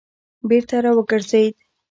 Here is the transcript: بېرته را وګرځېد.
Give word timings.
بېرته 0.49 0.77
را 0.83 0.91
وګرځېد. 0.97 1.53